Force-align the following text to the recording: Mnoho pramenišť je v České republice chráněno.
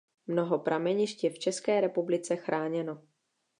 Mnoho 0.29 0.57
pramenišť 0.59 1.23
je 1.23 1.29
v 1.31 1.39
České 1.39 1.81
republice 1.81 2.35
chráněno. 2.35 3.01